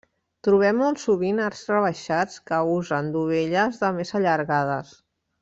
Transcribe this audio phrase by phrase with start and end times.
[0.45, 4.99] Trobem molt sovint arcs rebaixats que usen dovelles de més allargades.